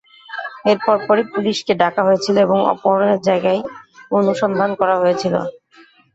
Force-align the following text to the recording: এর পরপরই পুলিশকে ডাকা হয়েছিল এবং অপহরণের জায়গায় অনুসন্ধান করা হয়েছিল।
এর 0.65 0.77
পরপরই 0.85 1.25
পুলিশকে 1.33 1.73
ডাকা 1.81 2.01
হয়েছিল 2.07 2.35
এবং 2.41 2.57
অপহরণের 2.73 3.19
জায়গায় 3.27 3.61
অনুসন্ধান 4.11 4.69
করা 4.79 4.95
হয়েছিল। 5.01 5.35